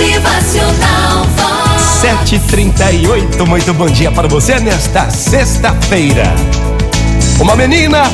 Motivacional 0.00 1.26
Vox. 1.36 2.02
7h38, 2.02 3.46
muito 3.46 3.74
bom 3.74 3.86
dia 3.86 4.10
para 4.10 4.26
você 4.26 4.58
nesta 4.58 5.10
sexta-feira. 5.10 6.24
Uma 7.38 7.54
menina 7.54 8.04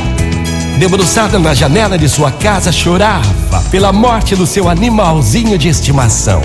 debruçada 0.81 1.39
na 1.39 1.55
janela 1.55 1.97
de 1.97 2.09
sua 2.09 2.33
casa 2.33 2.73
chorava 2.73 3.61
pela 3.71 3.93
morte 3.93 4.35
do 4.35 4.45
seu 4.49 4.69
animalzinho 4.69 5.57
de 5.57 5.69
estimação. 5.69 6.43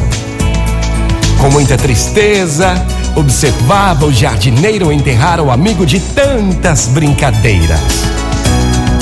Com 1.39 1.49
muita 1.49 1.75
tristeza, 1.75 2.75
observava 3.15 4.05
o 4.05 4.13
jardineiro 4.13 4.91
enterrar 4.91 5.41
o 5.41 5.49
amigo 5.49 5.87
de 5.87 5.99
tantas 5.99 6.85
brincadeiras. 6.85 7.79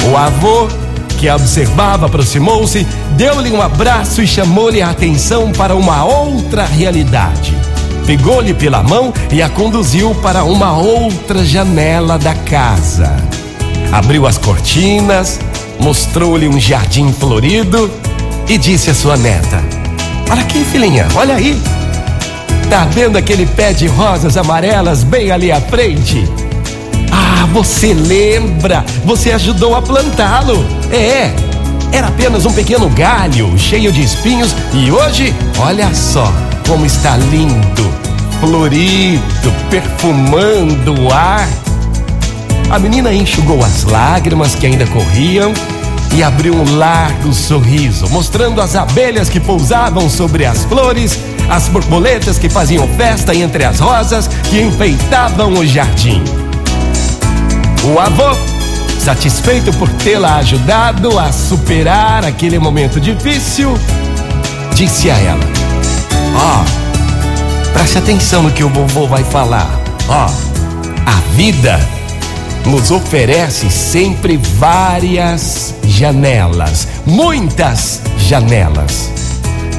O 0.10 0.16
avô, 0.16 0.70
que 1.20 1.28
a 1.28 1.36
observava, 1.36 2.06
aproximou-se, 2.06 2.88
deu-lhe 3.18 3.52
um 3.52 3.62
abraço 3.62 4.22
e 4.22 4.28
chamou-lhe 4.28 4.82
a 4.82 4.90
atenção 4.90 5.52
para 5.52 5.76
uma 5.76 6.06
outra 6.06 6.66
realidade. 6.66 7.54
Pegou-lhe 8.06 8.54
pela 8.54 8.82
mão 8.82 9.14
e 9.30 9.42
a 9.42 9.50
conduziu 9.50 10.16
para 10.16 10.46
uma 10.46 10.78
outra 10.78 11.44
janela 11.44 12.18
da 12.18 12.34
casa. 12.34 13.18
Abriu 13.92 14.26
as 14.26 14.38
cortinas, 14.38 15.42
mostrou-lhe 15.78 16.48
um 16.48 16.58
jardim 16.58 17.12
florido 17.12 17.92
e 18.48 18.58
disse 18.58 18.90
à 18.90 18.96
sua 18.96 19.18
neta: 19.18 19.62
Olha 20.32 20.42
aqui, 20.42 20.64
filhinha, 20.64 21.06
olha 21.16 21.36
aí. 21.36 21.62
Tá 22.70 22.86
vendo 22.86 23.18
aquele 23.18 23.46
pé 23.46 23.74
de 23.74 23.88
rosas 23.88 24.38
amarelas 24.38 25.04
bem 25.04 25.32
ali 25.32 25.52
à 25.52 25.60
frente? 25.60 26.24
Ah, 27.42 27.46
você 27.46 27.94
lembra? 27.94 28.84
Você 29.06 29.32
ajudou 29.32 29.74
a 29.74 29.82
plantá-lo. 29.82 30.58
É, 30.92 31.32
era 31.90 32.08
apenas 32.08 32.46
um 32.46 32.52
pequeno 32.52 32.90
galho 32.90 33.58
cheio 33.58 33.94
de 33.94 34.02
espinhos 34.02 34.54
e 34.74 34.92
hoje, 34.92 35.34
olha 35.58 35.94
só 35.96 36.30
como 36.68 36.86
está 36.86 37.16
lindo, 37.16 37.90
florido, 38.42 39.54
perfumando 39.70 41.02
o 41.02 41.14
ar. 41.14 41.48
A 42.70 42.78
menina 42.78 43.14
enxugou 43.14 43.64
as 43.64 43.86
lágrimas 43.86 44.54
que 44.54 44.66
ainda 44.66 44.86
corriam 44.88 45.54
e 46.14 46.22
abriu 46.22 46.54
um 46.54 46.76
largo 46.76 47.32
sorriso, 47.32 48.10
mostrando 48.10 48.60
as 48.60 48.76
abelhas 48.76 49.30
que 49.30 49.40
pousavam 49.40 50.10
sobre 50.10 50.46
as 50.46 50.66
flores, 50.66 51.18
as 51.50 51.70
borboletas 51.70 52.38
que 52.38 52.50
faziam 52.50 52.86
festa 52.98 53.34
entre 53.34 53.64
as 53.64 53.80
rosas 53.80 54.28
que 54.28 54.60
enfeitavam 54.60 55.54
o 55.54 55.66
jardim. 55.66 56.22
O 57.84 57.98
avô, 57.98 58.36
satisfeito 59.00 59.72
por 59.74 59.88
tê-la 59.90 60.36
ajudado 60.36 61.18
a 61.18 61.32
superar 61.32 62.26
aquele 62.26 62.60
momento 62.60 63.00
difícil, 63.00 63.74
disse 64.76 65.10
a 65.10 65.18
ela: 65.18 65.44
Ó, 66.36 66.62
oh, 66.62 67.72
preste 67.72 67.98
atenção 67.98 68.44
no 68.44 68.52
que 68.52 68.64
o 68.66 68.70
vovô 68.70 69.08
vai 69.08 69.24
falar. 69.24 69.70
Ó, 70.10 70.26
oh, 70.26 71.10
a 71.10 71.36
vida 71.36 71.80
nos 72.66 72.92
oferece 72.92 73.72
sempre 73.72 74.36
várias 74.38 75.74
janelas, 75.86 76.86
muitas 77.06 78.02
janelas. 78.18 79.10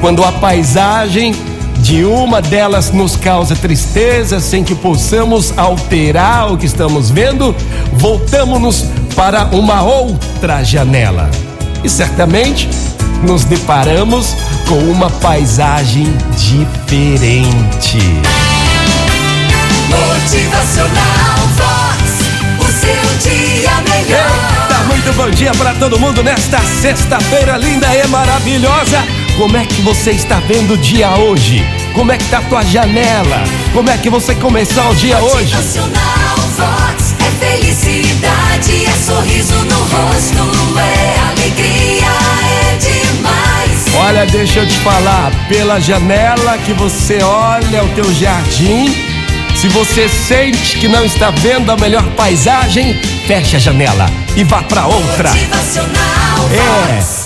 Quando 0.01 0.23
a 0.23 0.31
paisagem 0.31 1.35
de 1.81 2.05
uma 2.05 2.41
delas 2.41 2.91
nos 2.91 3.15
causa 3.15 3.55
tristeza 3.55 4.39
sem 4.39 4.63
que 4.63 4.75
possamos 4.75 5.57
alterar 5.57 6.51
o 6.51 6.57
que 6.57 6.65
estamos 6.65 7.09
vendo, 7.09 7.55
voltamos-nos 7.93 8.85
para 9.15 9.45
uma 9.45 9.81
outra 9.81 10.63
janela. 10.63 11.29
E 11.83 11.89
certamente 11.89 12.69
nos 13.23 13.45
deparamos 13.45 14.35
com 14.67 14.77
uma 14.77 15.09
paisagem 15.09 16.05
diferente. 16.37 17.97
Motivacional 19.89 21.37
Vox, 21.57 22.59
o 22.59 22.71
seu 22.71 23.31
dia 23.31 23.71
melhor. 23.81 24.61
Eita, 24.61 24.83
muito 24.87 25.13
bom 25.13 25.29
dia 25.31 25.51
para 25.53 25.73
todo 25.73 25.99
mundo 25.99 26.23
nesta 26.23 26.59
sexta-feira 26.59 27.57
linda 27.57 27.87
e 27.93 28.07
maravilhosa. 28.07 29.03
Como 29.37 29.57
é 29.57 29.65
que 29.65 29.81
você 29.81 30.11
está 30.11 30.39
vendo 30.39 30.73
o 30.73 30.77
dia 30.77 31.09
hoje? 31.15 31.80
Como 31.93 32.11
é 32.11 32.17
que 32.17 32.25
tá 32.25 32.39
a 32.39 32.41
tua 32.41 32.63
janela? 32.63 33.43
Como 33.73 33.89
é 33.89 33.97
que 33.97 34.09
você 34.09 34.33
começou 34.35 34.89
o 34.89 34.95
dia 34.95 35.19
hoje? 35.19 35.55
Motivacional 35.55 36.37
Vox 36.57 37.15
é 37.19 37.45
felicidade, 37.45 38.85
é 38.85 38.91
sorriso 39.05 39.53
no 39.65 39.75
rosto, 39.75 40.79
é 40.79 41.19
alegria, 41.29 42.07
é 42.71 42.77
demais. 42.77 43.85
Olha, 44.07 44.25
deixa 44.25 44.59
eu 44.59 44.67
te 44.67 44.77
falar, 44.79 45.31
pela 45.47 45.79
janela 45.79 46.57
que 46.59 46.73
você 46.73 47.21
olha 47.21 47.83
o 47.83 47.89
teu 47.89 48.11
jardim, 48.13 48.93
se 49.55 49.67
você 49.67 50.07
sente 50.09 50.77
que 50.77 50.87
não 50.87 51.05
está 51.05 51.29
vendo 51.29 51.71
a 51.71 51.77
melhor 51.77 52.03
paisagem, 52.11 52.99
feche 53.27 53.57
a 53.57 53.59
janela 53.59 54.09
e 54.35 54.43
vá 54.43 54.63
para 54.63 54.85
outra. 54.87 55.29
Motivacional 55.29 56.49
É. 56.51 56.95
Vox. 57.01 57.19